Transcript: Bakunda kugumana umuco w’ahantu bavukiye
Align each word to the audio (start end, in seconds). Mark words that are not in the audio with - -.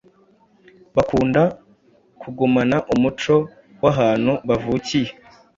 Bakunda 0.95 1.41
kugumana 2.21 2.77
umuco 2.93 3.35
w’ahantu 3.83 4.31
bavukiye 4.47 5.09